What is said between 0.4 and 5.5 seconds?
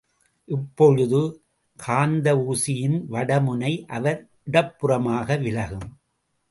இப்பொழுது காந்த ஊசியின் வடமுனை அவர் இடப்புறமாக